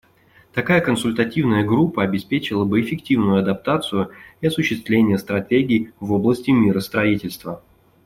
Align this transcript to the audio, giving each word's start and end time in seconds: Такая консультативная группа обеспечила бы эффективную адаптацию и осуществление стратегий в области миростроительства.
Такая 0.51 0.81
консультативная 0.81 1.63
группа 1.63 2.01
обеспечила 2.01 2.65
бы 2.65 2.81
эффективную 2.81 3.37
адаптацию 3.37 4.09
и 4.41 4.47
осуществление 4.47 5.19
стратегий 5.19 5.91
в 5.99 6.11
области 6.13 6.49
миростроительства. 6.49 7.61